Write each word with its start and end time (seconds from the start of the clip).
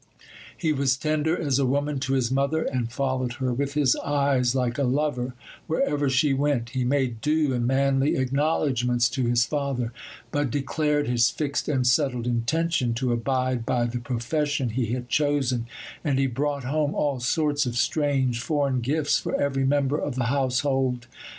He 0.57 0.73
was 0.73 0.97
tender 0.97 1.37
as 1.39 1.59
a 1.59 1.65
woman 1.67 1.99
to 1.99 2.13
his 2.13 2.31
mother, 2.31 2.63
and 2.63 2.91
followed 2.91 3.33
her 3.33 3.53
with 3.53 3.75
his 3.75 3.95
eyes, 3.97 4.55
like 4.55 4.79
a 4.79 4.83
lover, 4.83 5.35
wherever 5.67 6.09
she 6.09 6.33
went: 6.33 6.69
he 6.71 6.83
made 6.83 7.21
due 7.21 7.53
and 7.53 7.67
manly 7.67 8.15
acknowledgments 8.15 9.07
to 9.09 9.27
his 9.27 9.45
father, 9.45 9.93
but 10.31 10.49
declared 10.49 11.07
his 11.07 11.29
fixed 11.29 11.67
and 11.69 11.85
settled 11.85 12.25
intention 12.25 12.95
to 12.95 13.13
abide 13.13 13.63
by 13.63 13.85
the 13.85 13.99
profession 13.99 14.69
he 14.69 14.87
had 14.87 15.07
chosen; 15.07 15.67
and 16.03 16.17
he 16.17 16.25
brought 16.25 16.63
home 16.63 16.95
all 16.95 17.19
sorts 17.19 17.67
of 17.67 17.77
strange 17.77 18.39
foreign 18.41 18.79
gifts 18.81 19.19
for 19.19 19.35
every 19.39 19.65
member 19.65 19.99
of 19.99 20.15
the 20.15 20.23
household. 20.33 21.05